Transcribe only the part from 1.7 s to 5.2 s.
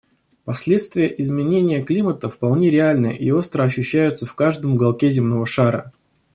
климата вполне реальны и остро ощущаются в каждом уголке